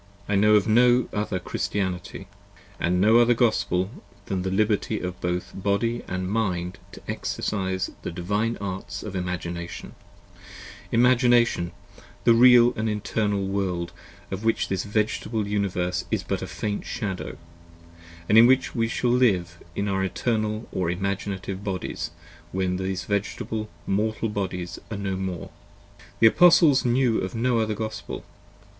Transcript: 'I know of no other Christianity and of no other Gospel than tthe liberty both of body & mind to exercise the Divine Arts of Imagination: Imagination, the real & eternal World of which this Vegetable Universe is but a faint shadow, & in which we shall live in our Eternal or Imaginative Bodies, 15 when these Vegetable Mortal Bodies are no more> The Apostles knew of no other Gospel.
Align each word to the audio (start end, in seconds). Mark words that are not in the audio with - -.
'I 0.27 0.35
know 0.35 0.55
of 0.55 0.67
no 0.67 1.07
other 1.13 1.37
Christianity 1.39 2.25
and 2.79 2.95
of 2.95 3.01
no 3.01 3.17
other 3.19 3.35
Gospel 3.35 3.91
than 4.25 4.41
tthe 4.41 4.55
liberty 4.55 4.97
both 4.97 5.53
of 5.53 5.61
body 5.61 6.01
& 6.05 6.07
mind 6.31 6.79
to 6.93 7.03
exercise 7.07 7.91
the 8.01 8.09
Divine 8.09 8.57
Arts 8.59 9.03
of 9.03 9.15
Imagination: 9.15 9.93
Imagination, 10.91 11.71
the 12.23 12.33
real 12.33 12.73
& 12.75 12.77
eternal 12.79 13.45
World 13.45 13.93
of 14.31 14.43
which 14.43 14.69
this 14.69 14.85
Vegetable 14.85 15.45
Universe 15.47 16.05
is 16.09 16.23
but 16.23 16.41
a 16.41 16.47
faint 16.47 16.83
shadow, 16.83 17.37
& 17.85 18.27
in 18.27 18.47
which 18.47 18.73
we 18.73 18.87
shall 18.87 19.11
live 19.11 19.59
in 19.75 19.87
our 19.87 20.03
Eternal 20.03 20.67
or 20.71 20.89
Imaginative 20.89 21.63
Bodies, 21.63 22.09
15 22.45 22.45
when 22.53 22.77
these 22.77 23.03
Vegetable 23.03 23.69
Mortal 23.85 24.29
Bodies 24.29 24.79
are 24.89 24.97
no 24.97 25.15
more> 25.15 25.51
The 26.19 26.25
Apostles 26.25 26.83
knew 26.83 27.19
of 27.19 27.35
no 27.35 27.59
other 27.59 27.75
Gospel. 27.75 28.25